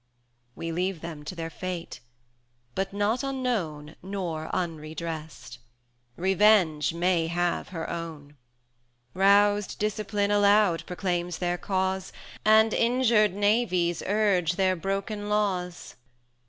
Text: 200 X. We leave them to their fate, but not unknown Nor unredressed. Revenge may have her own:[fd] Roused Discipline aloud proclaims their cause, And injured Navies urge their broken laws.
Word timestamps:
200 0.55 0.55
X. 0.55 0.55
We 0.55 0.71
leave 0.71 1.01
them 1.01 1.23
to 1.25 1.35
their 1.35 1.51
fate, 1.51 1.99
but 2.73 2.91
not 2.91 3.21
unknown 3.21 3.95
Nor 4.01 4.49
unredressed. 4.51 5.59
Revenge 6.17 6.91
may 6.91 7.27
have 7.27 7.67
her 7.69 7.87
own:[fd] 7.87 8.33
Roused 9.13 9.77
Discipline 9.77 10.31
aloud 10.31 10.83
proclaims 10.87 11.37
their 11.37 11.59
cause, 11.59 12.11
And 12.43 12.73
injured 12.73 13.35
Navies 13.35 14.01
urge 14.07 14.53
their 14.53 14.75
broken 14.75 15.29
laws. 15.29 15.93